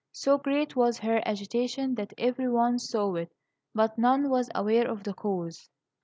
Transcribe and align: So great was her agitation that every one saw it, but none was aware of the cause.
So 0.11 0.39
great 0.39 0.75
was 0.75 0.97
her 0.97 1.21
agitation 1.27 1.93
that 1.93 2.15
every 2.17 2.49
one 2.49 2.79
saw 2.79 3.13
it, 3.17 3.31
but 3.75 3.99
none 3.99 4.31
was 4.31 4.49
aware 4.55 4.87
of 4.87 5.03
the 5.03 5.13
cause. 5.13 5.69